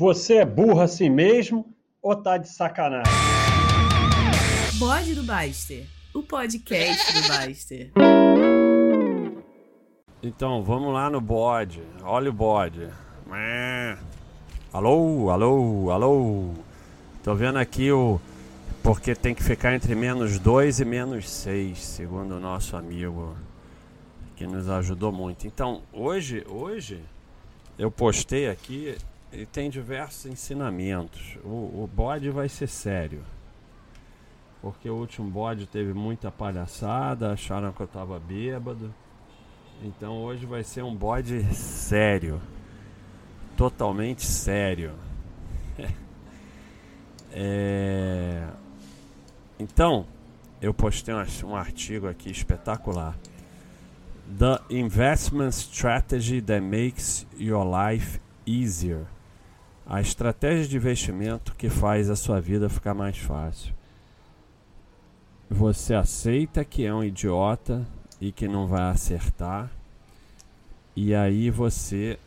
[0.00, 3.12] Você é burro assim mesmo ou tá de sacanagem?
[4.78, 7.92] Bode do Baster, o podcast do Baster.
[10.22, 11.82] Então, vamos lá no bode.
[12.02, 12.88] Olha o bode.
[14.72, 16.54] Alô, alô, alô.
[17.22, 18.18] Tô vendo aqui o.
[18.82, 23.36] Porque tem que ficar entre menos 2 e menos 6, segundo o nosso amigo
[24.34, 25.46] que nos ajudou muito.
[25.46, 27.02] Então, hoje, hoje
[27.78, 28.96] eu postei aqui
[29.32, 31.38] e tem diversos ensinamentos.
[31.44, 33.22] O, o bode vai ser sério.
[34.60, 38.92] Porque o último bode teve muita palhaçada, acharam que eu tava bêbado.
[39.82, 42.40] Então hoje vai ser um bode sério.
[43.56, 44.92] Totalmente sério.
[47.32, 48.48] é...
[49.58, 50.06] Então,
[50.60, 53.16] eu postei um artigo aqui espetacular.
[54.38, 59.06] The Investment Strategy That Makes Your Life Easier.
[59.90, 63.74] A estratégia de investimento que faz a sua vida ficar mais fácil.
[65.50, 67.84] Você aceita que é um idiota
[68.20, 69.68] e que não vai acertar.
[70.94, 72.20] E aí você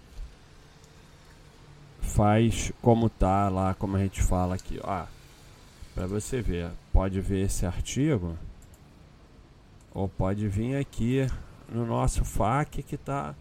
[2.02, 5.06] faz como tá lá, como a gente fala aqui, ó.
[5.96, 8.38] Para você ver, pode ver esse artigo
[9.94, 11.26] ou pode vir aqui
[11.70, 13.34] no nosso FAQ que tá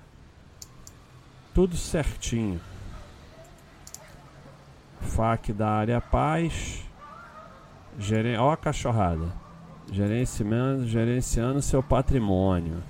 [1.53, 2.61] tudo certinho.
[5.03, 6.83] FAQ da área paz.
[7.98, 8.39] Geren...
[8.39, 9.27] Ó a cachorrada.
[9.91, 12.83] Gerenciando, gerenciando seu patrimônio.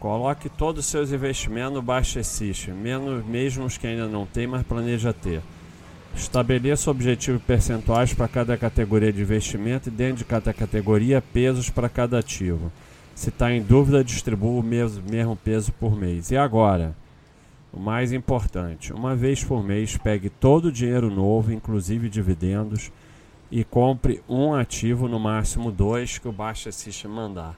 [0.00, 4.46] Coloque todos os seus investimentos no Baixa System, menos, mesmo os que ainda não tem,
[4.46, 5.42] mas planeja ter.
[6.14, 11.88] Estabeleça objetivos percentuais para cada categoria de investimento e dentro de cada categoria pesos para
[11.88, 12.72] cada ativo.
[13.14, 16.30] Se está em dúvida, distribua o mesmo, mesmo peso por mês.
[16.30, 16.96] E agora?
[17.72, 22.90] O mais importante, uma vez por mês, pegue todo o dinheiro novo, inclusive dividendos,
[23.50, 27.56] e compre um ativo, no máximo dois, que o Baixa System mandar.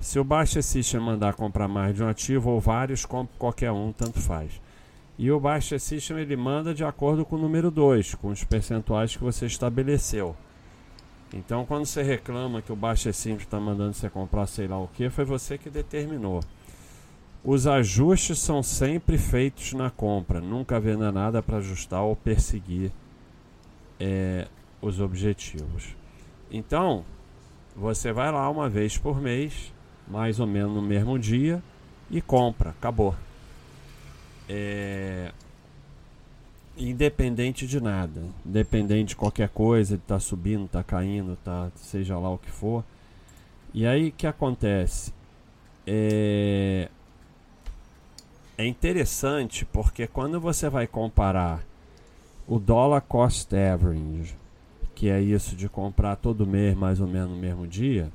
[0.00, 3.92] Se o Baixa System mandar comprar mais de um ativo ou vários, compre qualquer um,
[3.92, 4.60] tanto faz.
[5.18, 9.14] E o Baixa System ele manda de acordo com o número 2, com os percentuais
[9.14, 10.34] que você estabeleceu.
[11.32, 14.88] Então, quando você reclama que o Baixa System está mandando você comprar sei lá o
[14.88, 16.40] que, foi você que determinou.
[17.44, 22.90] Os ajustes são sempre feitos na compra, nunca havendo nada para ajustar ou perseguir
[24.00, 24.48] é,
[24.80, 25.94] os objetivos.
[26.50, 27.04] Então,
[27.76, 29.72] você vai lá uma vez por mês,
[30.08, 31.62] mais ou menos no mesmo dia,
[32.10, 33.14] e compra, acabou.
[34.48, 35.30] É,
[36.76, 42.18] independente de nada, independente de qualquer coisa, de estar tá subindo, tá caindo, tá seja
[42.18, 42.84] lá o que for.
[43.72, 45.12] E aí o que acontece?
[45.86, 46.53] É,
[48.64, 51.62] é interessante porque quando você vai comparar
[52.46, 54.36] o dollar cost average,
[54.94, 58.10] que é isso de comprar todo mês mais ou menos no mesmo dia,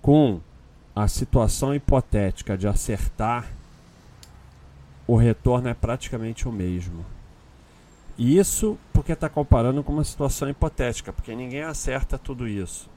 [0.00, 0.40] com
[0.94, 3.50] a situação hipotética de acertar,
[5.06, 7.04] o retorno é praticamente o mesmo.
[8.18, 12.88] Isso porque está comparando com uma situação hipotética, porque ninguém acerta tudo isso.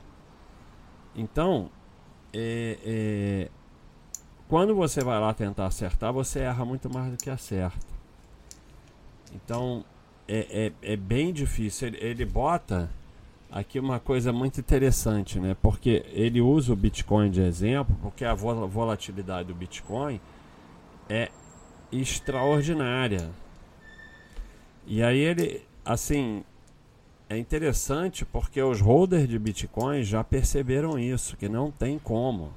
[1.16, 1.70] Então,
[2.34, 3.52] é, é,
[4.50, 7.78] quando você vai lá tentar acertar, você erra muito mais do que acerta.
[9.32, 9.86] Então
[10.28, 11.90] é, é, é bem difícil.
[11.90, 12.90] Ele, ele, bota
[13.52, 15.56] aqui uma coisa muito interessante, né?
[15.62, 20.20] Porque ele usa o Bitcoin de exemplo, porque a volatilidade do Bitcoin
[21.08, 21.30] é
[21.92, 23.30] extraordinária.
[24.88, 26.44] E aí ele, assim,
[27.30, 32.52] é interessante porque os holders de Bitcoin já perceberam isso, que não tem como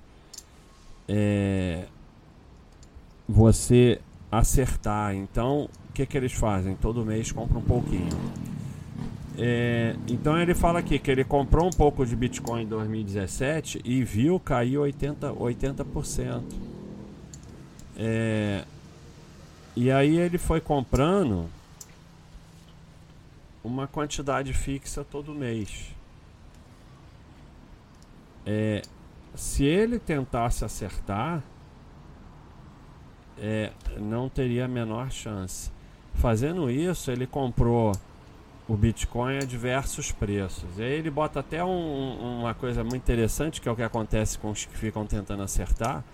[1.09, 1.85] é,
[3.29, 5.15] você acertar.
[5.15, 6.75] Então, o que, que eles fazem?
[6.77, 8.09] Todo mês compra um pouquinho.
[9.39, 14.05] É, então ele fala aqui que ele comprou um pouco de Bitcoin em 2017 e
[14.05, 15.37] viu cair 80%.
[15.37, 16.43] 80%.
[17.97, 18.65] É,
[19.75, 21.49] e aí ele foi comprando
[23.65, 25.91] uma quantidade fixa todo mês.
[28.45, 28.83] É,
[29.35, 31.43] se ele tentasse acertar,
[33.39, 35.71] é, não teria a menor chance.
[36.15, 37.93] Fazendo isso, ele comprou
[38.69, 40.79] o Bitcoin a diversos preços.
[40.79, 44.39] E aí ele bota até um, uma coisa muito interessante, que é o que acontece
[44.39, 46.05] com os que ficam tentando acertar.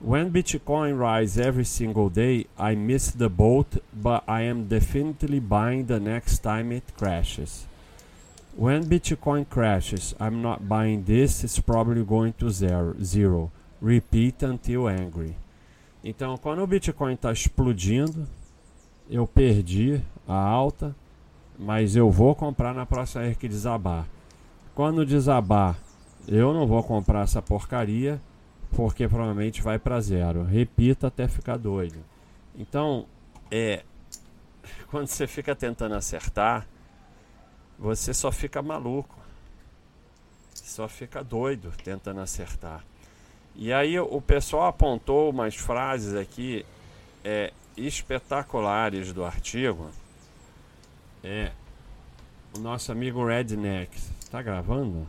[0.00, 5.84] When Bitcoin rise every single day, I miss the boat, but I am definitely buying
[5.84, 7.66] the next time it crashes.
[8.58, 12.96] When Bitcoin crashes, I'm not buying this, it's probably going to zero.
[13.02, 13.50] zero.
[13.82, 15.36] Repeat until angry.
[16.02, 18.26] Então, quando o Bitcoin está explodindo,
[19.10, 20.96] eu perdi a alta,
[21.58, 24.06] mas eu vou comprar na próxima vez que desabar.
[24.74, 25.76] Quando desabar,
[26.26, 28.18] eu não vou comprar essa porcaria,
[28.74, 30.44] porque provavelmente vai para zero.
[30.44, 31.98] Repita até ficar doido.
[32.56, 33.04] Então,
[33.50, 33.82] é
[34.90, 36.66] quando você fica tentando acertar,
[37.78, 39.14] você só fica maluco.
[40.54, 42.84] Só fica doido tentando acertar.
[43.54, 46.64] E aí o pessoal apontou umas frases aqui
[47.24, 49.90] é, espetaculares do artigo.
[51.24, 51.52] É,
[52.56, 53.98] o nosso amigo Redneck.
[54.30, 55.06] Tá gravando?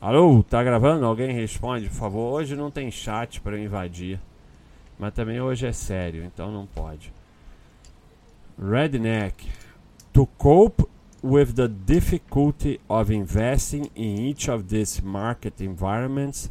[0.00, 1.06] Alô, tá gravando?
[1.06, 2.32] Alguém responde, por favor.
[2.34, 4.20] Hoje não tem chat para invadir.
[4.98, 7.12] Mas também hoje é sério, então não pode.
[8.58, 9.61] Redneck.
[10.14, 10.90] To cope
[11.22, 16.50] with the difficulty of investing in each of these market environments,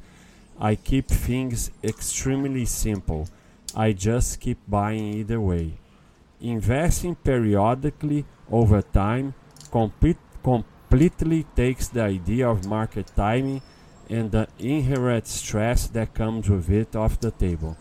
[0.59, 3.27] I keep things extremely simple.
[3.75, 5.73] I just keep buying either way.
[6.39, 9.35] Investing periodically over time
[9.69, 13.61] complete, completely takes the idea of market timing
[14.09, 17.77] and the inherent stress that comes with it off the table.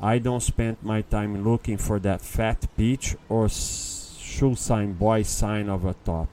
[0.00, 3.48] I don't spend my time looking for that fat peach or
[4.34, 6.28] shoe sign boy sign of a top.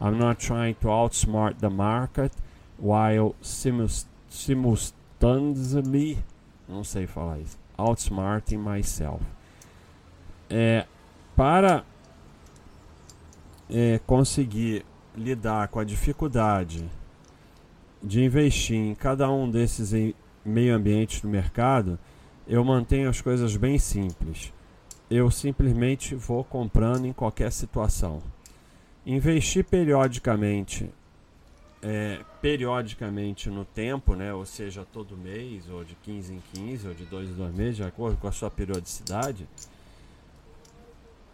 [0.00, 2.32] I'm not trying to outsmart the market
[2.78, 6.18] while simultaneously,
[6.68, 9.22] não sei falar isso, outsmarting myself.
[10.48, 10.86] É,
[11.36, 11.84] para
[13.70, 14.84] é, conseguir
[15.16, 16.88] lidar com a dificuldade
[18.02, 19.92] de investir em cada um desses
[20.44, 21.98] meio ambientes do mercado,
[22.46, 24.52] eu mantenho as coisas bem simples.
[25.14, 28.22] Eu simplesmente vou comprando em qualquer situação.
[29.04, 30.88] Investir periodicamente,
[31.82, 34.32] é, periodicamente no tempo, né?
[34.32, 37.76] ou seja, todo mês, ou de 15 em 15, ou de 2 em 2 meses,
[37.76, 39.46] de acordo com a sua periodicidade,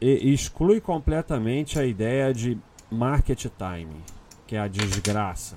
[0.00, 2.58] e exclui completamente a ideia de
[2.90, 4.02] market time,
[4.44, 5.54] que é a desgraça.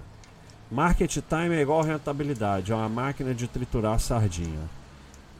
[0.69, 4.69] Market time é igual rentabilidade, é uma máquina de triturar sardinha.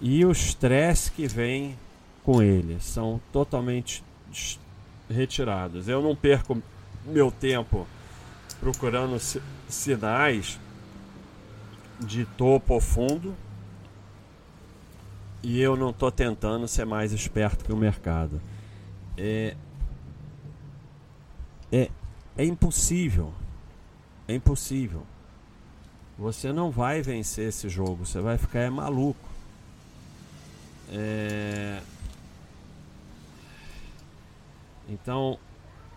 [0.01, 1.77] E o estresse que vem
[2.24, 4.04] com ele são totalmente
[5.10, 5.88] retirados.
[5.88, 6.62] Eu não perco
[7.06, 7.88] meu tempo
[8.60, 9.18] procurando
[9.68, 10.60] sinais
[12.00, 13.36] de topo ou fundo
[15.44, 18.40] e eu não estou tentando ser mais esperto que o mercado.
[19.18, 19.56] É,
[21.72, 21.90] é,
[22.38, 23.34] é impossível.
[24.28, 25.04] É impossível.
[26.18, 28.06] Você não vai vencer esse jogo.
[28.06, 29.28] Você vai ficar é maluco.
[30.92, 31.82] É...
[34.92, 35.40] Então,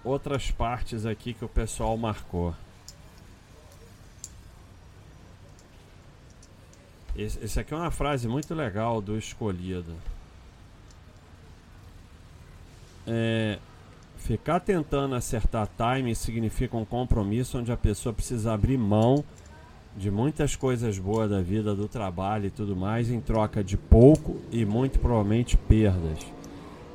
[0.05, 2.55] outras partes aqui que o pessoal marcou.
[7.17, 9.97] Esse, esse aqui é uma frase muito legal do escolhido.
[13.05, 13.59] É,
[14.17, 19.25] ficar tentando acertar time significa um compromisso onde a pessoa precisa abrir mão
[19.97, 24.41] de muitas coisas boas da vida, do trabalho e tudo mais, em troca de pouco
[24.53, 26.34] e muito provavelmente perdas.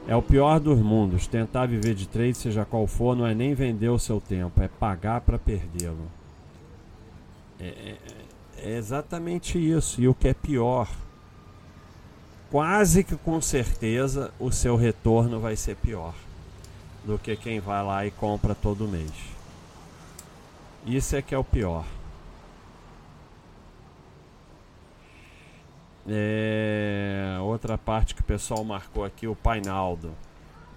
[0.09, 1.27] É o pior dos mundos.
[1.27, 4.67] Tentar viver de trade, seja qual for, não é nem vender o seu tempo, é
[4.67, 6.09] pagar para perdê-lo.
[7.59, 7.97] É, é,
[8.57, 10.01] é exatamente isso.
[10.01, 10.89] E o que é pior,
[12.49, 16.15] quase que com certeza o seu retorno vai ser pior
[17.05, 19.13] do que quem vai lá e compra todo mês.
[20.87, 21.85] Isso é que é o pior.
[26.11, 30.11] É, outra parte que o pessoal marcou aqui, o Painaldo.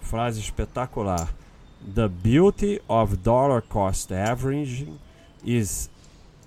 [0.00, 1.28] Frase espetacular.
[1.94, 4.98] The beauty of dollar cost averaging
[5.44, 5.88] is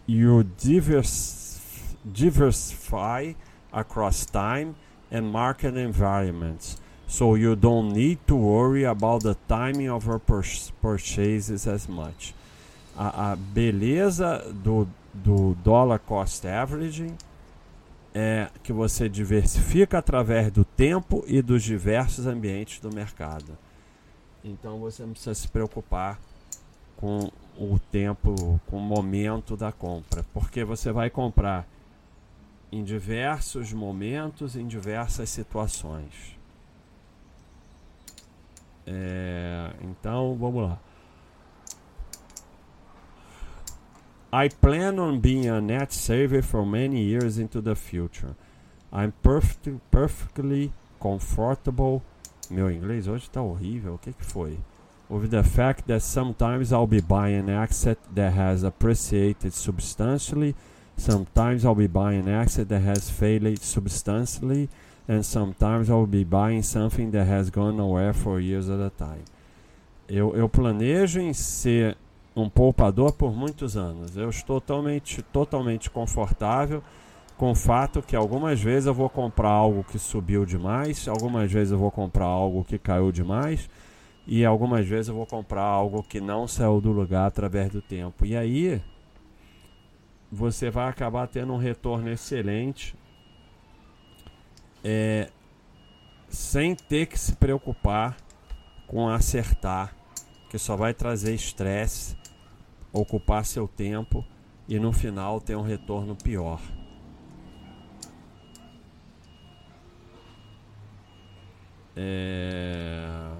[0.08, 1.60] you divers,
[2.06, 3.34] diversify
[3.74, 4.76] across time
[5.12, 6.78] and market environments.
[7.08, 12.34] So you don't need to worry about the timing of your purchases as much.
[12.98, 17.18] A, a beleza do, do dollar cost averaging
[18.18, 23.58] é que você diversifica através do tempo e dos diversos ambientes do mercado.
[24.42, 26.18] Então você não precisa se preocupar
[26.96, 27.30] com
[27.60, 31.68] o tempo, com o momento da compra, porque você vai comprar
[32.72, 36.38] em diversos momentos, em diversas situações.
[38.88, 40.80] É, então, vamos lá.
[44.36, 48.36] I plan on being a net saver for many years into the future.
[48.92, 52.02] I'm perfect, perfectly comfortable.
[52.50, 53.94] Meu inglês hoje está horrível.
[53.94, 54.58] O que, que foi?
[55.10, 60.54] With the fact that sometimes I'll be buying an asset that has appreciated substantially
[60.98, 64.68] Sometimes I'll be buying an asset that has failed substantially.
[65.08, 69.24] and sometimes I'll be buying something that has gone nowhere for years at a time.
[70.10, 71.96] Eu, eu planejo em ser
[72.36, 74.18] um poupador por muitos anos.
[74.18, 76.84] Eu estou totalmente, totalmente confortável
[77.38, 81.72] com o fato que algumas vezes eu vou comprar algo que subiu demais, algumas vezes
[81.72, 83.70] eu vou comprar algo que caiu demais
[84.26, 88.26] e algumas vezes eu vou comprar algo que não saiu do lugar através do tempo.
[88.26, 88.82] E aí
[90.32, 92.96] você vai acabar tendo um retorno excelente
[94.84, 95.30] é,
[96.28, 98.18] sem ter que se preocupar
[98.88, 99.96] com acertar,
[100.50, 102.16] que só vai trazer estresse,
[102.96, 104.26] ocupar seu tempo
[104.68, 106.62] e no final ter um retorno pior.
[111.96, 113.32] É...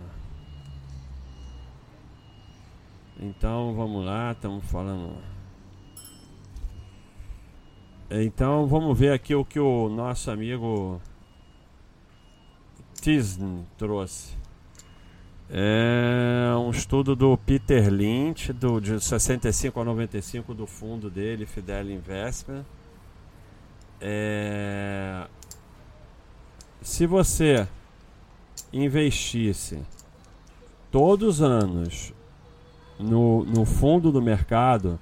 [3.20, 5.18] Então vamos lá, estamos falando.
[8.10, 11.02] Então vamos ver aqui o que o nosso amigo
[13.02, 14.45] Tisn trouxe.
[15.50, 21.92] É um estudo do Peter Lynch, do, de 65 a 95 do fundo dele, Fidel
[21.92, 22.66] Investment.
[24.02, 25.28] É...
[26.82, 27.68] Se você
[28.74, 29.82] investisse
[30.92, 32.14] todos os anos
[33.00, 35.00] no, no fundo do mercado,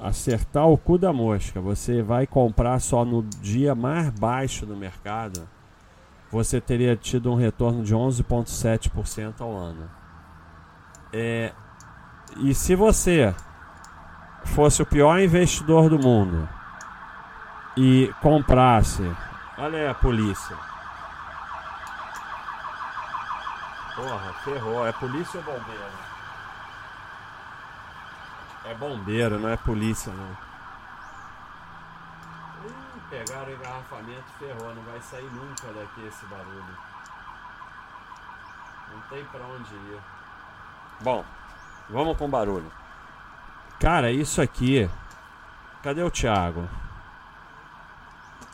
[0.00, 5.48] acertar o cu da mosca, você vai comprar só no dia mais baixo do mercado,
[6.30, 9.88] você teria tido um retorno de 11,7% ao ano.
[11.12, 11.52] É,
[12.38, 13.34] e se você
[14.44, 16.48] fosse o pior investidor do mundo
[17.76, 19.02] e comprasse,
[19.58, 20.56] olha aí a polícia.
[23.96, 24.86] Porra, ferrou.
[24.86, 26.06] É polícia ou bombeiro?
[28.64, 30.36] É bombeiro, não é polícia não.
[33.10, 34.74] Pegaram o engarrafamento, ferrou.
[34.74, 36.76] Não vai sair nunca daqui esse barulho.
[38.92, 40.00] Não tem pra onde ir.
[41.02, 41.24] Bom,
[41.88, 42.70] vamos com barulho.
[43.78, 44.88] Cara, isso aqui.
[45.82, 46.68] Cadê o Thiago?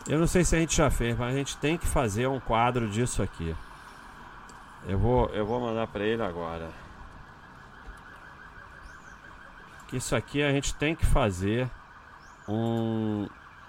[0.06, 2.40] Eu não sei se a gente já fez, mas a gente tem que fazer um
[2.40, 3.56] quadro disso aqui.
[4.84, 6.70] Eu vou, eu vou mandar para ele agora.
[9.86, 11.70] Que isso aqui a gente tem que fazer
[12.48, 13.28] um,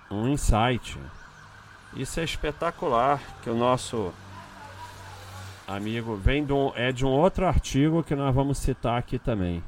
[0.09, 0.99] um insight.
[1.95, 4.13] Isso é espetacular que o nosso
[5.67, 9.63] amigo vem de um, é de um outro artigo que nós vamos citar aqui também.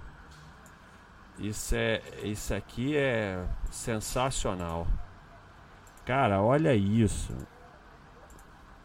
[1.38, 4.88] Isso é isso aqui é sensacional.
[6.06, 7.34] Cara, olha isso.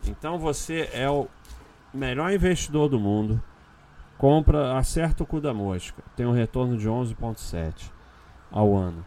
[0.07, 1.29] Então você é o
[1.93, 3.43] melhor investidor do mundo,
[4.17, 7.91] compra, acerta o cu da mosca, tem um retorno de 11,7
[8.51, 9.05] ao ano.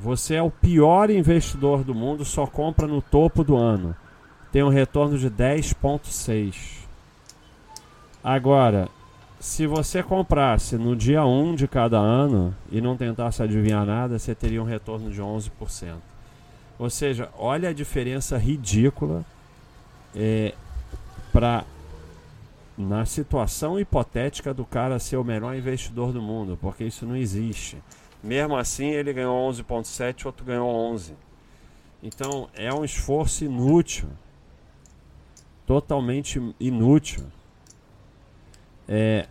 [0.00, 3.96] Você é o pior investidor do mundo, só compra no topo do ano,
[4.52, 6.84] tem um retorno de 10,6.
[8.22, 8.88] Agora,
[9.38, 14.34] se você comprasse no dia 1 de cada ano e não tentasse adivinhar nada, você
[14.34, 15.96] teria um retorno de 11%.
[16.78, 19.24] Ou seja, olha a diferença ridícula
[20.14, 20.54] é,
[21.32, 21.64] para
[22.76, 27.78] na situação hipotética do cara ser o melhor investidor do mundo, porque isso não existe.
[28.24, 31.12] Mesmo assim, ele ganhou 11.7, outro ganhou 11.
[32.02, 34.08] Então, é um esforço inútil.
[35.66, 37.22] Totalmente inútil.
[38.88, 39.26] É,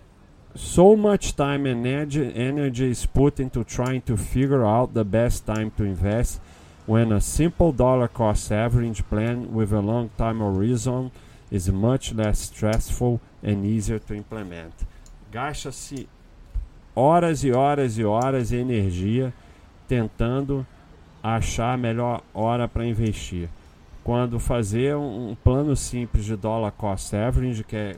[0.55, 5.71] so much time and energy is put into trying to figure out the best time
[5.71, 6.39] to invest
[6.85, 11.11] when a simple dollar cost average plan with a long time horizon
[11.49, 14.73] is much less stressful and easier to implement.
[15.31, 16.07] Gasta-se
[16.95, 19.33] horas e horas e horas de energia
[19.87, 20.65] tentando
[21.21, 23.49] achar a melhor hora para investir.
[24.03, 27.95] Quando fazer um, um, plano simples de dollar cost average, que é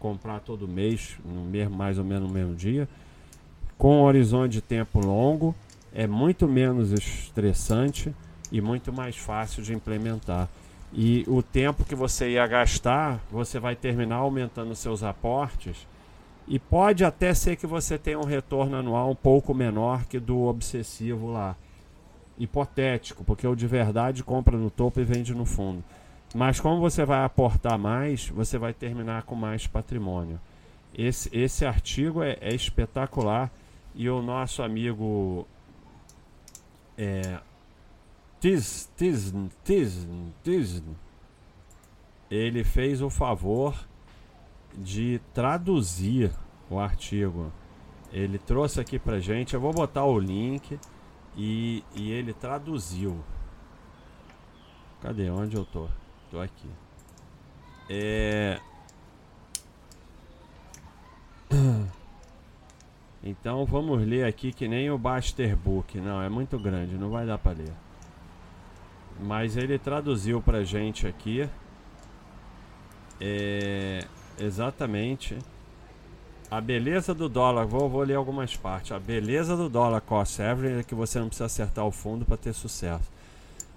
[0.00, 2.88] comprar todo mês, no mesmo, mais ou menos no mesmo dia,
[3.78, 5.54] com um horizonte de tempo longo,
[5.94, 8.14] é muito menos estressante
[8.50, 10.48] e muito mais fácil de implementar.
[10.92, 15.86] E o tempo que você ia gastar, você vai terminar aumentando seus aportes.
[16.48, 20.42] E pode até ser que você tenha um retorno anual um pouco menor que do
[20.42, 21.56] obsessivo lá.
[22.38, 25.82] Hipotético, porque o de verdade compra no topo e vende no fundo.
[26.34, 30.38] Mas como você vai aportar mais, você vai terminar com mais patrimônio.
[30.96, 33.50] Esse, esse artigo é, é espetacular
[33.94, 35.46] e o nosso amigo
[36.96, 37.38] é,
[38.38, 39.32] Tis, tis,
[39.64, 40.06] tis,
[40.44, 40.82] tis,
[42.30, 43.74] ele fez o favor
[44.76, 46.30] de traduzir
[46.70, 47.52] o artigo.
[48.12, 50.78] Ele trouxe aqui pra gente, eu vou botar o link
[51.36, 53.22] e, e ele traduziu.
[55.00, 55.30] Cadê?
[55.30, 55.88] Onde eu tô?
[56.30, 56.68] Tô aqui.
[57.88, 58.60] É...
[63.28, 66.00] Então vamos ler aqui que nem o Baster Book.
[66.00, 67.72] Não, é muito grande, não vai dar para ler.
[69.20, 71.48] Mas ele traduziu pra gente aqui.
[73.20, 74.06] É...
[74.38, 75.38] Exatamente.
[76.50, 78.92] A beleza do dólar, vou, vou ler algumas partes.
[78.92, 82.36] A beleza do dólar cost average é que você não precisa acertar o fundo para
[82.36, 83.10] ter sucesso.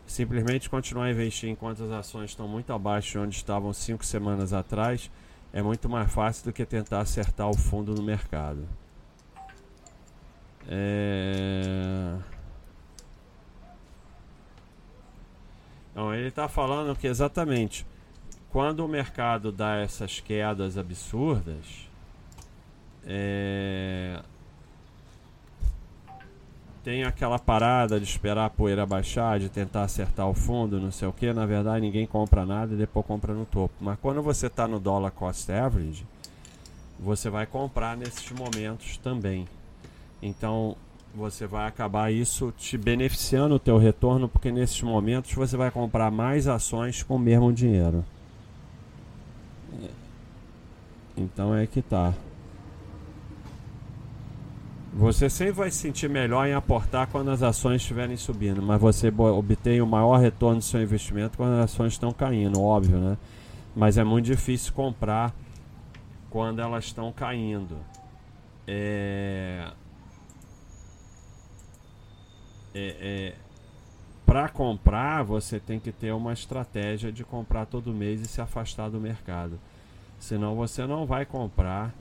[0.06, 4.54] Simplesmente continuar a investir enquanto as ações estão muito abaixo de onde estavam cinco semanas
[4.54, 5.10] atrás
[5.52, 8.68] é muito mais fácil do que tentar acertar o fundo no mercado.
[10.68, 12.16] É...
[15.92, 17.86] Então, ele está falando que exatamente
[18.52, 21.90] quando o mercado dá essas quedas absurdas,
[23.06, 24.20] é...
[26.84, 31.08] Tem aquela parada de esperar a poeira baixar, de tentar acertar o fundo, não sei
[31.08, 31.32] o que.
[31.34, 33.74] Na verdade, ninguém compra nada e depois compra no topo.
[33.82, 36.06] Mas quando você está no dollar cost average,
[36.98, 39.46] você vai comprar nesses momentos também.
[40.22, 40.76] Então,
[41.14, 46.10] você vai acabar isso te beneficiando o teu retorno, porque nesses momentos você vai comprar
[46.10, 48.06] mais ações com o mesmo dinheiro.
[51.16, 52.14] Então é que tá.
[54.94, 59.10] Você sempre vai se sentir melhor em aportar quando as ações estiverem subindo, mas você
[59.10, 63.18] obtém o maior retorno do seu investimento quando as ações estão caindo, óbvio, né?
[63.76, 65.34] Mas é muito difícil comprar
[66.30, 67.78] quando elas estão caindo.
[68.68, 69.72] É...
[72.74, 73.49] É, é...
[74.30, 78.88] Para comprar, você tem que ter uma estratégia de comprar todo mês e se afastar
[78.88, 79.60] do mercado.
[80.20, 81.92] Senão você não vai comprar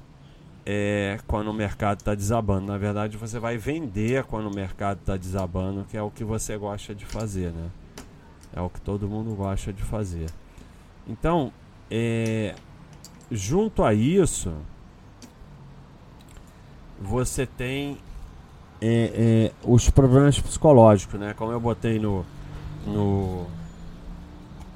[0.66, 2.66] é quando o mercado está desabando.
[2.66, 6.58] Na verdade, você vai vender quando o mercado está desabando, que é o que você
[6.58, 7.70] gosta de fazer, né?
[8.54, 10.28] É o que todo mundo gosta de fazer.
[11.08, 11.50] Então,
[11.90, 12.54] é,
[13.30, 14.54] junto a isso,
[17.00, 17.96] você tem
[18.80, 21.34] é, é, os problemas psicológicos, né?
[21.36, 22.24] Como eu botei no,
[22.86, 23.46] no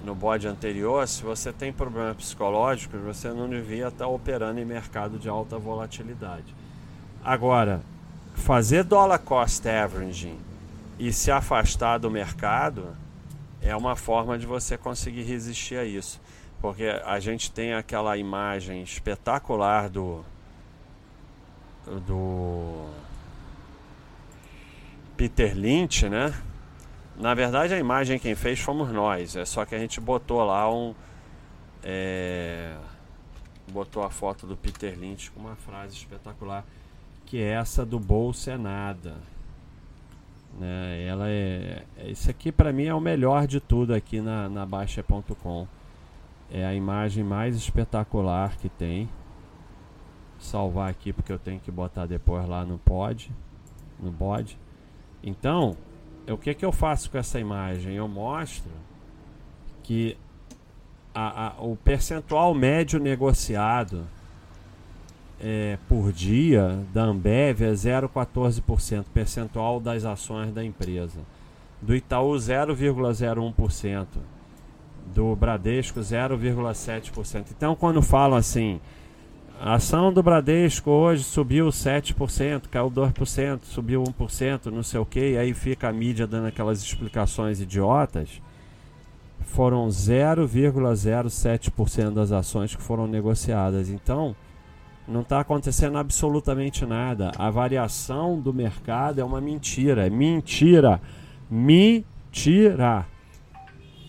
[0.05, 5.19] no bode anterior, se você tem problemas psicológicos, você não devia estar operando em mercado
[5.19, 6.55] de alta volatilidade.
[7.25, 7.81] Agora,
[8.35, 10.39] fazer dollar cost averaging
[10.99, 12.97] e se afastar do mercado
[13.61, 16.21] é uma forma de você conseguir resistir a isso.
[16.61, 20.25] Porque a gente tem aquela imagem espetacular do
[22.07, 22.87] do
[25.23, 26.35] Peter Lynch, né?
[27.17, 29.37] Na verdade, a imagem quem fez fomos nós.
[29.37, 30.97] É só que a gente botou lá um.
[31.81, 32.75] É,
[33.71, 36.65] botou a foto do Peter Lynch com uma frase espetacular,
[37.25, 39.15] que é essa do bolsa é nada.
[40.59, 41.07] Né?
[41.07, 44.67] Ela é, é isso aqui para mim é o melhor de tudo aqui na, na
[44.67, 45.69] Baixa.com.
[46.51, 49.09] É a imagem mais espetacular que tem.
[50.41, 53.31] Salvar aqui porque eu tenho que botar depois lá no pod,
[54.01, 54.59] no bode.
[55.23, 55.77] Então,
[56.29, 57.95] o que, que eu faço com essa imagem?
[57.95, 58.71] Eu mostro
[59.83, 60.17] que
[61.15, 64.07] a, a, o percentual médio negociado
[65.41, 71.19] é, por dia da Ambev é 0,14%, percentual das ações da empresa.
[71.81, 74.07] Do Itaú, 0,01%.
[75.13, 77.47] Do Bradesco, 0,7%.
[77.51, 78.81] Então, quando falam assim,
[79.65, 85.35] a ação do Bradesco hoje subiu 7%, caiu 2%, subiu 1%, não sei o que,
[85.35, 88.43] e aí fica a mídia dando aquelas explicações idiotas.
[89.43, 93.89] Foram 0,07% das ações que foram negociadas.
[93.89, 94.35] Então,
[95.07, 97.31] não está acontecendo absolutamente nada.
[97.39, 100.09] A variação do mercado é uma mentira.
[100.09, 101.01] É mentira.
[101.49, 103.07] Mentira.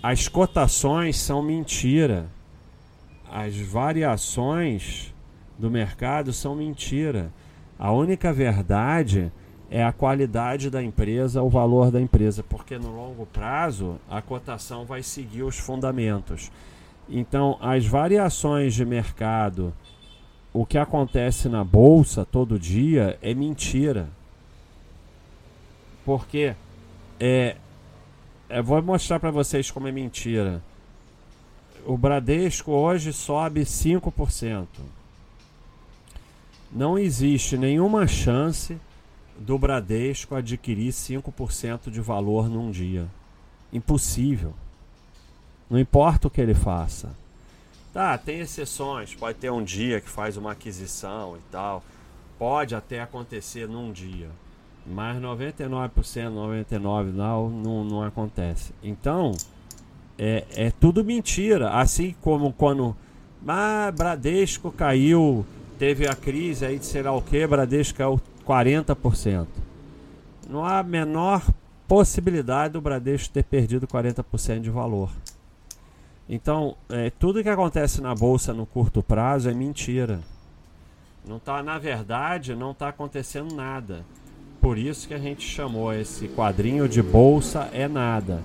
[0.02, 2.26] As cotações são mentira.
[3.32, 5.13] As variações
[5.58, 7.32] do mercado são mentira.
[7.78, 9.32] A única verdade
[9.70, 14.86] é a qualidade da empresa, o valor da empresa, porque no longo prazo a cotação
[14.86, 16.52] vai seguir os fundamentos.
[17.10, 19.74] Então, as variações de mercado,
[20.54, 24.08] o que acontece na bolsa todo dia é mentira.
[26.06, 26.56] Porque
[27.20, 27.58] é,
[28.50, 30.62] eu vou mostrar para vocês como é mentira.
[31.86, 34.68] O Bradesco hoje sobe 5%
[36.74, 38.78] não existe nenhuma chance
[39.38, 43.08] do Bradesco adquirir 5% de valor num dia.
[43.72, 44.54] Impossível.
[45.70, 47.16] Não importa o que ele faça.
[47.94, 49.14] Tá, tem exceções.
[49.14, 51.84] Pode ter um dia que faz uma aquisição e tal.
[52.40, 54.30] Pode até acontecer num dia.
[54.86, 56.80] Mas 99%, 99%
[57.12, 58.74] não, não, não acontece.
[58.84, 59.32] Então,
[60.18, 61.70] é, é tudo mentira.
[61.72, 62.96] Assim como quando
[63.42, 65.46] Mas Bradesco caiu,
[65.84, 69.46] teve a crise aí de sei lá o que, Bradesco caiu 40%.
[70.50, 71.46] Não há a menor
[71.90, 75.10] possibilidade do Bradesco ter perdido 40% de valor.
[76.30, 80.22] Então, é, tudo que acontece na bolsa no curto prazo é mentira.
[81.28, 84.06] Não tá, na verdade, não está acontecendo nada.
[84.62, 88.42] Por isso que a gente chamou esse quadrinho de bolsa é nada.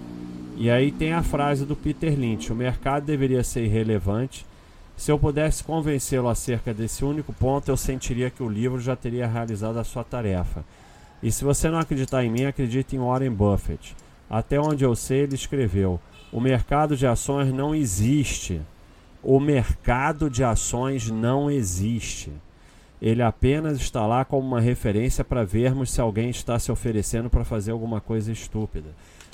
[0.57, 4.44] E aí tem a frase do Peter Lynch: o mercado deveria ser irrelevante.
[4.98, 9.28] Se eu pudesse convencê-lo acerca desse único ponto, eu sentiria que o livro já teria
[9.28, 10.64] realizado a sua tarefa.
[11.22, 13.94] E se você não acreditar em mim, acredite em Warren Buffett.
[14.28, 16.00] Até onde eu sei, ele escreveu:
[16.32, 18.61] o mercado de ações não existe.
[19.22, 22.32] O mercado de ações não existe.
[23.00, 27.44] Ele apenas está lá como uma referência para vermos se alguém está se oferecendo para
[27.44, 28.88] fazer alguma coisa estúpida.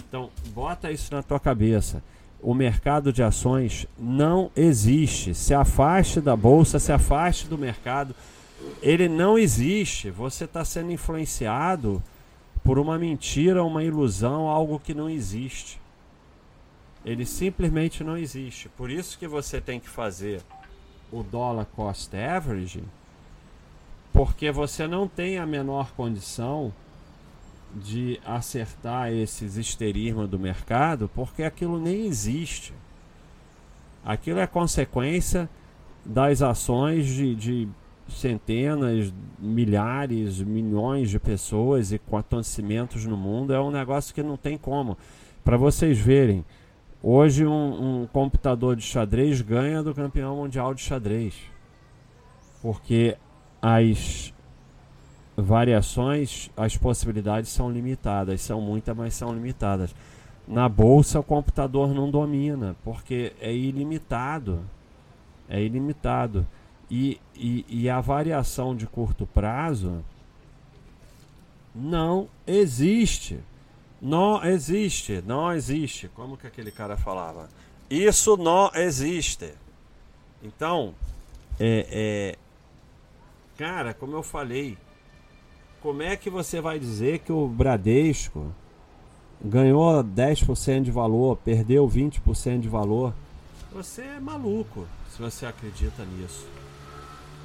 [0.07, 2.03] Então, bota isso na tua cabeça.
[2.45, 5.35] O mercado de ações não existe.
[5.35, 8.15] Se afaste da bolsa, se afaste do mercado.
[8.83, 10.11] Ele não existe.
[10.11, 12.03] Você está sendo influenciado
[12.63, 15.81] por uma mentira, uma ilusão, algo que não existe.
[17.03, 18.69] Ele simplesmente não existe.
[18.69, 20.43] Por isso que você tem que fazer
[21.11, 22.85] o dollar cost average,
[24.13, 26.75] porque você não tem a menor condição
[27.75, 32.73] de acertar esses histerismos do mercado, porque aquilo nem existe.
[34.05, 35.49] Aquilo é consequência
[36.05, 37.69] das ações de, de
[38.09, 43.53] centenas, milhares, milhões de pessoas e com acontecimentos no mundo.
[43.53, 44.97] É um negócio que não tem como.
[45.43, 46.45] Para vocês verem,
[47.07, 51.35] Hoje um, um, computador de xadrez ganha do campeão mundial de xadrez.
[52.63, 53.15] Porque
[53.61, 54.33] as
[55.37, 59.95] variações, as possibilidades são limitadas, são muitas, mas são limitadas.
[60.47, 64.65] Na bolsa o computador não domina, porque é ilimitado.
[65.49, 66.47] É ilimitado.
[66.91, 70.05] E, e, e a variação de curto prazo
[71.75, 73.41] não existe.
[74.01, 76.09] Não existe, não existe.
[76.09, 77.49] Como que aquele cara falava?
[77.89, 79.55] Isso não existe.
[80.43, 80.95] Então,
[81.59, 82.39] é, é,
[83.57, 84.77] cara, como eu falei,
[85.85, 88.55] como é que você vai dizer que o Bradesco
[89.39, 93.13] ganhou 10% de valor, perdeu 20% de valor?
[93.71, 96.47] Você é maluco se você acredita nisso.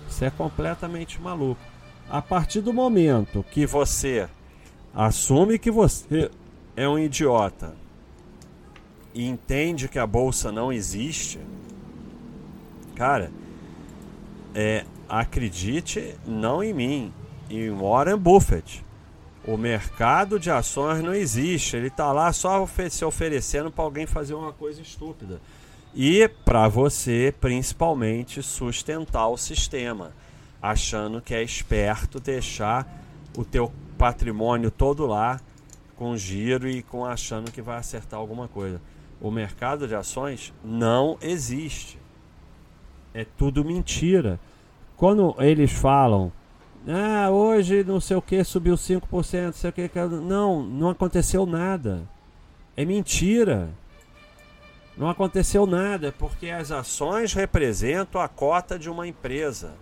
[0.08, 1.60] Você é completamente maluco.
[2.10, 4.30] A partir do momento que você
[4.96, 6.32] assume que você
[6.78, 7.76] é um idiota
[9.14, 11.40] e entende que a bolsa não existe,
[12.96, 13.34] cara,
[14.56, 17.14] é, acredite não em mim,
[17.50, 18.86] em Warren Buffett.
[19.46, 24.34] O mercado de ações não existe, ele está lá só se oferecendo para alguém fazer
[24.34, 25.42] uma coisa estúpida.
[25.96, 30.12] E para você, principalmente, sustentar o sistema,
[30.62, 32.88] achando que é esperto deixar
[33.38, 35.40] o teu patrimônio todo lá
[35.96, 38.82] com giro e com achando que vai acertar alguma coisa.
[39.20, 42.00] O mercado de ações não existe.
[43.14, 44.40] É tudo mentira.
[44.96, 46.32] Quando eles falam,
[46.92, 49.90] ah, hoje não sei o que subiu 5%, não sei o que,
[50.24, 52.02] não, não aconteceu nada.
[52.76, 53.70] É mentira.
[54.98, 59.74] Não aconteceu nada, porque as ações representam a cota de uma empresa.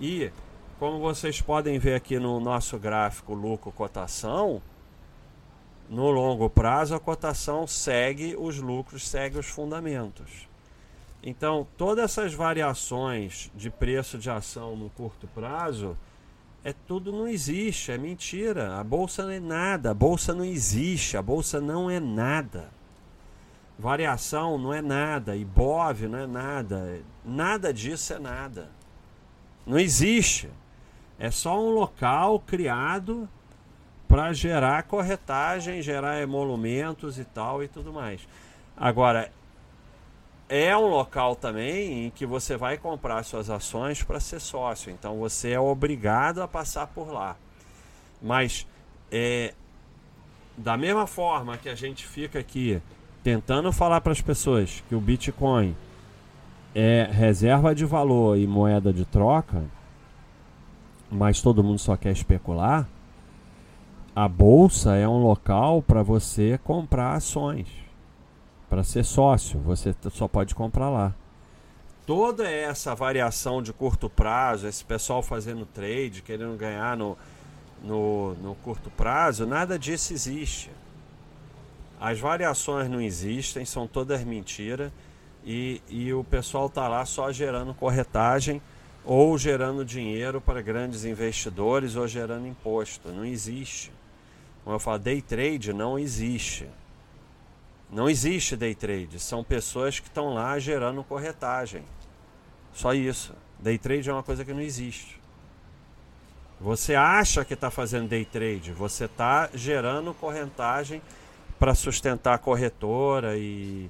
[0.00, 0.30] E,
[0.78, 4.60] como vocês podem ver aqui no nosso gráfico lucro-cotação,
[5.88, 10.48] no longo prazo, a cotação segue os lucros, segue os fundamentos.
[11.26, 15.96] Então, todas essas variações de preço de ação no curto prazo,
[16.62, 18.78] é tudo não existe, é mentira.
[18.78, 22.68] A bolsa não é nada, a bolsa não existe, a bolsa não é nada.
[23.78, 28.68] Variação não é nada, IBOV não é nada, nada disso é nada.
[29.66, 30.50] Não existe.
[31.18, 33.26] É só um local criado
[34.06, 38.28] para gerar corretagem, gerar emolumentos e tal e tudo mais.
[38.76, 39.32] Agora,
[40.48, 45.18] é um local também em que você vai comprar suas ações para ser sócio, então
[45.18, 47.36] você é obrigado a passar por lá.
[48.20, 48.66] Mas
[49.10, 49.54] é,
[50.56, 52.80] da mesma forma que a gente fica aqui
[53.22, 55.74] tentando falar para as pessoas que o Bitcoin
[56.74, 59.64] é reserva de valor e moeda de troca,
[61.10, 62.88] mas todo mundo só quer especular,
[64.14, 67.83] a bolsa é um local para você comprar ações.
[68.74, 71.14] Para ser sócio, você só pode comprar lá.
[72.04, 77.16] Toda essa variação de curto prazo, esse pessoal fazendo trade, querendo ganhar no,
[77.84, 80.72] no, no curto prazo, nada disso existe.
[82.00, 84.90] As variações não existem, são todas mentiras.
[85.46, 88.60] e, e o pessoal está lá só gerando corretagem
[89.04, 93.12] ou gerando dinheiro para grandes investidores ou gerando imposto.
[93.12, 93.92] Não existe.
[94.64, 96.66] Como eu falo, day trade não existe.
[97.94, 99.20] Não existe day trade.
[99.20, 101.84] São pessoas que estão lá gerando corretagem.
[102.72, 103.32] Só isso.
[103.60, 105.20] Day trade é uma coisa que não existe.
[106.60, 111.00] Você acha que está fazendo day trade, você está gerando corretagem
[111.58, 113.88] para sustentar a corretora e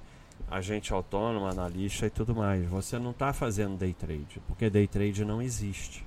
[0.50, 2.66] agente autônomo, analista e tudo mais.
[2.68, 6.04] Você não está fazendo day trade, porque day trade não existe.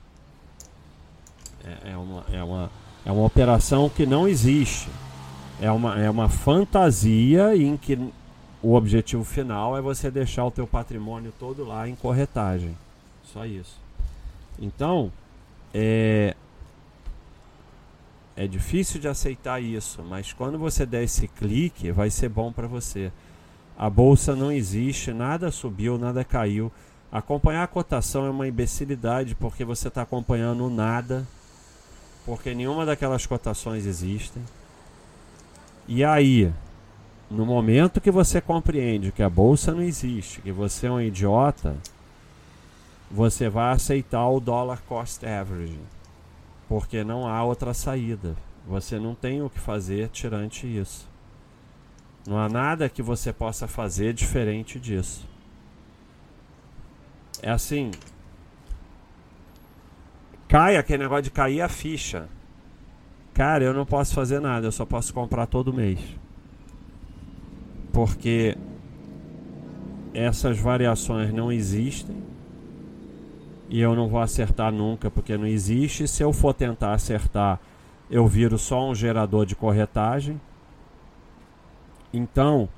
[1.63, 2.71] É, é, uma, é, uma,
[3.05, 4.87] é uma operação que não existe.
[5.59, 7.97] É uma, é uma fantasia em que
[8.61, 12.77] o objetivo final é você deixar o teu patrimônio todo lá em corretagem.
[13.23, 13.79] Só isso.
[14.59, 15.11] Então,
[15.73, 16.35] é,
[18.35, 22.67] é difícil de aceitar isso, mas quando você der esse clique, vai ser bom para
[22.67, 23.11] você.
[23.77, 26.71] A bolsa não existe, nada subiu, nada caiu.
[27.11, 31.25] Acompanhar a cotação é uma imbecilidade porque você está acompanhando nada,
[32.25, 34.43] porque nenhuma daquelas cotações existem.
[35.87, 36.51] E aí,
[37.31, 41.77] no momento que você compreende que a bolsa não existe, que você é um idiota,
[43.09, 45.79] você vai aceitar o dollar cost average,
[46.67, 48.35] porque não há outra saída.
[48.67, 51.07] Você não tem o que fazer tirante isso.
[52.27, 55.25] Não há nada que você possa fazer diferente disso.
[57.41, 57.91] É assim.
[60.49, 62.27] Cai aquele negócio de cair a ficha.
[63.37, 65.99] Cara, eu não posso fazer nada, eu só posso comprar todo mês.
[67.93, 68.57] Porque
[70.13, 72.17] essas variações não existem.
[73.69, 76.05] E eu não vou acertar nunca, porque não existe.
[76.07, 77.59] Se eu for tentar acertar,
[78.11, 80.41] eu viro só um gerador de corretagem
[82.13, 82.69] então,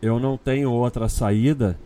[0.00, 1.78] eu não tenho outra saída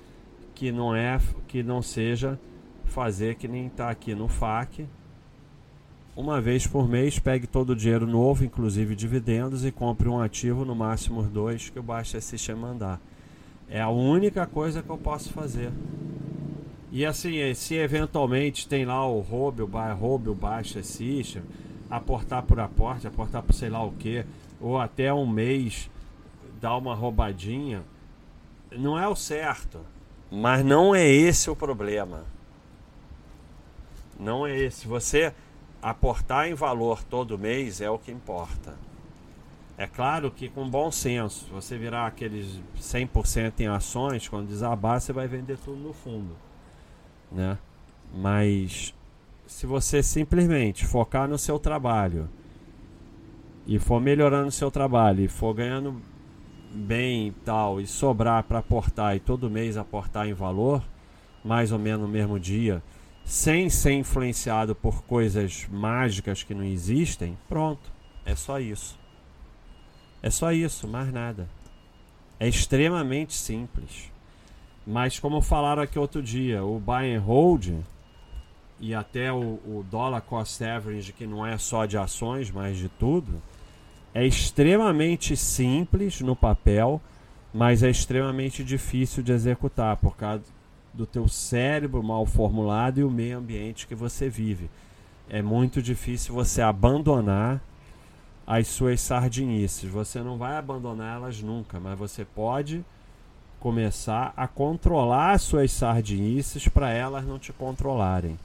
[0.54, 2.38] que não é que não seja
[2.84, 4.86] fazer que nem está aqui no FAQ.
[6.16, 10.64] Uma vez por mês, pegue todo o dinheiro novo, inclusive dividendos, e compre um ativo,
[10.64, 12.98] no máximo dois, que o Baixa System mandar.
[13.68, 15.70] É a única coisa que eu posso fazer.
[16.90, 21.42] E assim, se eventualmente tem lá o roube, o, ba roube, o Baixa System,
[21.90, 24.24] aportar por aporte, aportar por sei lá o que,
[24.58, 25.90] ou até um mês
[26.62, 27.82] dar uma roubadinha,
[28.72, 29.80] não é o certo.
[30.30, 32.24] Mas não é esse o problema.
[34.18, 34.88] Não é esse.
[34.88, 35.34] Você
[35.90, 38.74] aportar em valor todo mês é o que importa.
[39.78, 45.12] É claro que com bom senso, você virar aqueles 100% em ações, quando desabar, você
[45.12, 46.34] vai vender tudo no fundo.
[47.30, 47.56] Né?
[48.12, 48.92] Mas
[49.46, 52.28] se você simplesmente focar no seu trabalho
[53.64, 56.02] e for melhorando o seu trabalho e for ganhando
[56.74, 60.82] bem e tal e sobrar para aportar e todo mês aportar em valor,
[61.44, 62.82] mais ou menos no mesmo dia,
[63.26, 67.90] sem ser influenciado por coisas mágicas que não existem, pronto.
[68.24, 68.96] É só isso.
[70.22, 71.48] É só isso, mais nada.
[72.38, 74.12] É extremamente simples.
[74.86, 77.70] Mas como falaram aqui outro dia, o buy and hold
[78.78, 82.88] e até o, o dollar cost average, que não é só de ações, mas de
[82.88, 83.42] tudo,
[84.14, 87.00] é extremamente simples no papel,
[87.52, 90.44] mas é extremamente difícil de executar por causa
[90.96, 94.70] do teu cérebro mal formulado e o meio ambiente que você vive.
[95.28, 97.60] É muito difícil você abandonar
[98.46, 99.90] as suas sardinices.
[99.90, 102.84] Você não vai abandoná-las nunca, mas você pode
[103.58, 108.38] começar a controlar as suas sardinices para elas não te controlarem.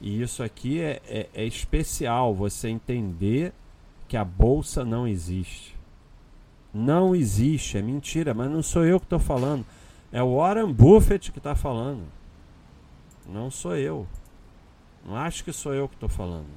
[0.00, 3.52] E isso aqui é, é, é especial, você entender
[4.08, 5.74] que a bolsa não existe.
[6.74, 9.64] Não existe, é mentira, mas não sou eu que estou falando.
[10.12, 12.04] É o Warren Buffett que está falando.
[13.26, 14.06] Não sou eu.
[15.04, 16.50] Não acho que sou eu que estou falando.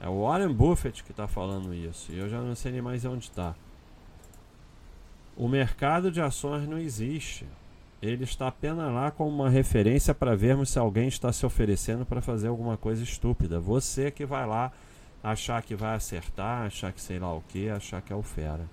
[0.00, 2.10] É o Warren Buffett que está falando isso.
[2.12, 3.54] E eu já não sei nem mais onde está.
[5.36, 7.46] O mercado de ações não existe.
[8.00, 12.22] Ele está apenas lá como uma referência para vermos se alguém está se oferecendo para
[12.22, 13.60] fazer alguma coisa estúpida.
[13.60, 14.72] Você que vai lá
[15.22, 18.68] achar que vai acertar, achar que sei lá o que, achar que é o fera.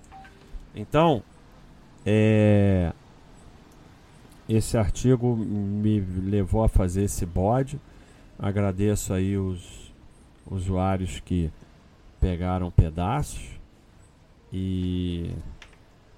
[0.74, 1.22] Então,
[2.04, 2.92] é,
[4.48, 7.80] esse artigo me levou a fazer esse bode.
[8.38, 9.92] Agradeço aí os
[10.50, 11.50] usuários que
[12.20, 13.42] pegaram pedaços
[14.52, 15.30] e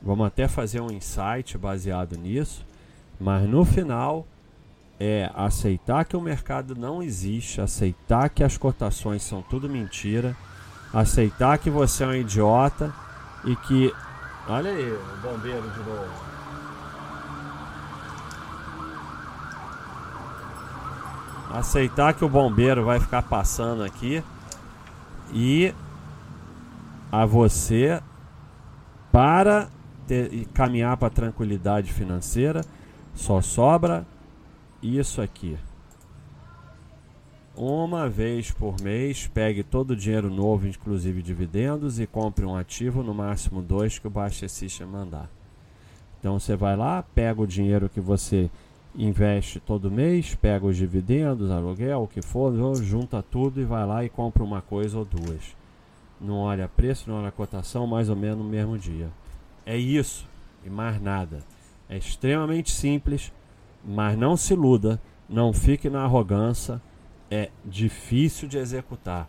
[0.02, 2.64] vamos até fazer um insight baseado nisso,
[3.18, 4.26] mas no final
[4.98, 10.36] é aceitar que o mercado não existe, aceitar que as cotações são tudo mentira,
[10.92, 12.92] aceitar que você é um idiota
[13.44, 13.92] e que.
[14.48, 16.36] Olha aí, o bombeiro de novo.
[21.50, 24.22] Aceitar que o bombeiro vai ficar passando aqui
[25.32, 25.74] e
[27.11, 28.00] a você
[29.12, 29.68] para
[30.06, 32.62] ter, e caminhar para tranquilidade financeira
[33.14, 34.06] só sobra
[34.82, 35.56] isso aqui.
[37.56, 43.02] Uma vez por mês, pegue todo o dinheiro novo, inclusive dividendos, e compre um ativo,
[43.02, 45.30] no máximo dois, que o Baixa System mandar.
[46.20, 48.50] Então você vai lá, pega o dinheiro que você
[48.96, 54.04] investe todo mês, pega os dividendos, aluguel, o que for, junta tudo e vai lá
[54.04, 55.54] e compra uma coisa ou duas.
[56.20, 59.11] Não olha preço, não olha cotação, mais ou menos no mesmo dia.
[59.66, 60.26] É isso
[60.64, 61.40] e mais nada.
[61.88, 63.32] É extremamente simples,
[63.85, 66.80] mas não se iluda, não fique na arrogância.
[67.30, 69.28] É difícil de executar.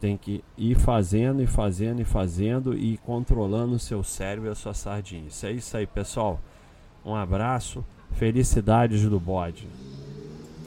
[0.00, 4.54] Tem que ir fazendo e fazendo e fazendo e controlando o seu cérebro e a
[4.54, 5.26] sua sardinha.
[5.26, 6.40] Isso é isso aí, pessoal.
[7.04, 7.84] Um abraço.
[8.12, 9.68] Felicidades do bode.